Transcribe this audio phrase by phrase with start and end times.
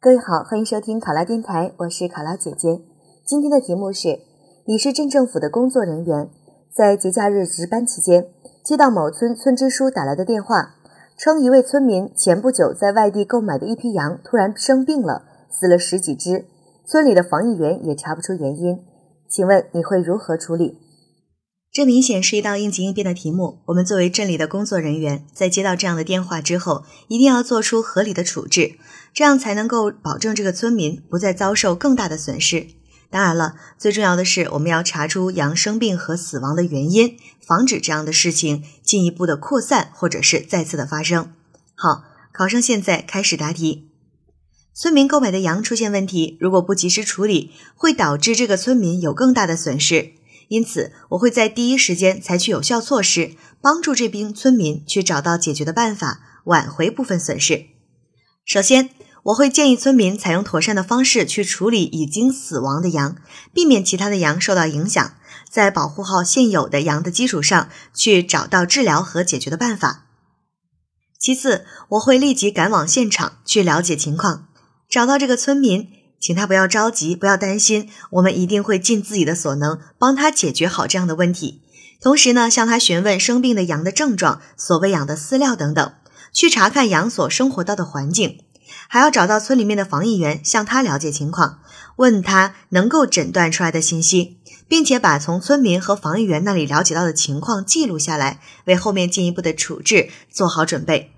[0.00, 2.80] 各位好，欢迎收听考拉电台，我是考拉姐姐。
[3.24, 4.20] 今天的题目是：
[4.64, 6.30] 你是镇政府的工作人员，
[6.72, 8.28] 在节假日值班期间，
[8.62, 10.76] 接到某村村支书打来的电话，
[11.16, 16.44] 称一位村民前不久在外地购买的一批羊突然生病了，死了十几只，
[16.86, 18.80] 村里的防疫员也查不出原因，
[19.28, 20.78] 请问你会如何处理？
[21.78, 23.60] 这明显是一道应急应变的题目。
[23.66, 28.72] 我们作为镇里的工作人员，在接到这样的电话之后，一定要做出合理的处置，
[29.14, 32.66] 这样才能够保证这个村民不再遭受更大的损失。
[33.10, 41.32] 当然了，最重要的是我们要查出羊生病和死亡的原因，防止这样的事情进一步的扩散或者是再次的发生。
[41.76, 43.86] 好，考生现在开始答题。
[44.74, 50.14] 村民购买的羊出现问题，如果不及时处理，会导致这个村民有更大的损失。
[50.48, 57.66] 因此，我会在第一时间采取有效措施，帮助这批村民去找到解决的办法，挽回部分损失。
[58.46, 58.88] 首先，
[59.24, 63.16] 我会建议村民采用妥善的方式去处理已经死亡的羊，
[63.52, 65.14] 避免其他的羊受到影响，
[65.50, 70.06] 在保护好现有的羊的基础上，去找到治疗和解决的办法。
[71.18, 74.48] 其次，我会立即赶往现场去了解情况，
[74.88, 75.90] 找到这个村民。
[76.20, 81.62] 请他不要着急，不要担心，我们一定会尽自己的所能帮他解决好这样的问题。
[82.00, 85.92] 同时呢，向他询问生病的羊的症状、所喂养的饲料等等，
[86.32, 88.38] 去查看羊所生活到的环境，
[88.88, 91.58] 还要找到村里面的防疫员，向他了解情况，
[91.96, 94.36] 问他能够诊断出来的信息，
[94.68, 101.12] 并且把从村民和防疫员那里了解到的情况记录下来，为后面进一步的处置做好准备。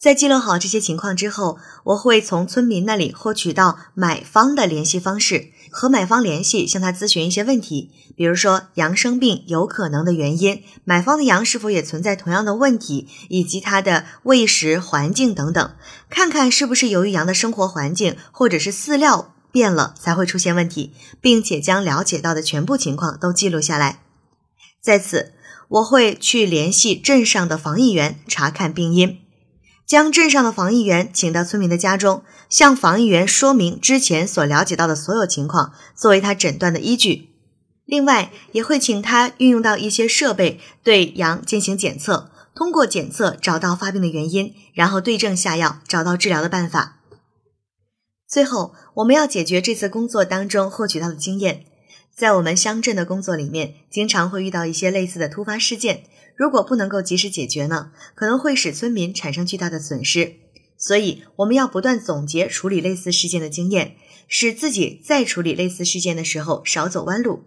[0.00, 15.70] 在记录好这些情况之后，我会从村民那里获取到买方的联系方式，和买方联系，向他咨询一些问题，比如说羊生病有可能的原因，买方的羊是否也存在同样的问题，以及它的喂食环境等等，
[16.08, 24.00] 看看是不是由于羊的生活环境或者是饲料变了才会出现问题，并且将了解到的全部情况都记录下来。
[24.80, 25.34] 在此，
[25.68, 29.18] 我会去联系镇上的防疫员查看病因。
[29.90, 37.30] 将镇上的防疫员请到村民的家中，向防疫员说明之前所了解到的所有情况，作为他诊断的依据。
[37.86, 46.98] 另外，也会请他运用到一些设备，对羊进行检测，通过检测找到发病的原因，然后对症下药，找到治疗的办法。
[48.28, 51.64] 最后，我们要解决这次工作当中获取到的经验。
[52.20, 56.04] 在我们乡镇的工作里面，经常会遇到一些类似的突发事件。
[56.36, 60.34] 如果不能够及时解决呢，可能会使村民产生巨大的损失。
[60.76, 63.96] 所以，我们要不断总结处理类似事件的经验，
[64.28, 67.44] 使自己在处理类似事件的时候少走弯路。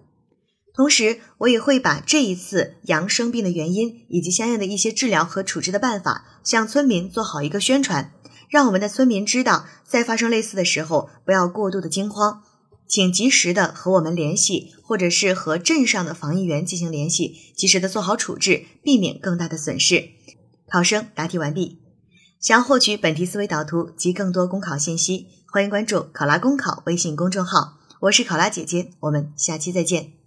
[0.73, 8.12] 同时，我也会把这一次羊生病的原因以及相应的一些治疗和处置的办法，向村民做好一个宣传，
[8.50, 12.41] 让我们的村民知道，在发生类似的时候，不要过度的惊慌。
[12.88, 20.09] 请及时的和我们联系，或者是和镇上的防疫员进行联系，及时的做好处置，避免更大的损失。
[20.67, 21.79] 考生答题完毕。
[22.39, 27.79] 想要获取本题思维导图及更多公考信息，欢迎关注“考拉公考”微信公众号。
[28.01, 30.22] 我是考拉姐姐，我们下期再见。